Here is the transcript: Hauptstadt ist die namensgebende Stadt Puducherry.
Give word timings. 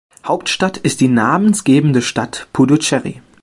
Hauptstadt 0.25 0.77
ist 0.77 0.99
die 0.99 1.09
namensgebende 1.09 2.01
Stadt 2.01 2.47
Puducherry. 2.53 3.21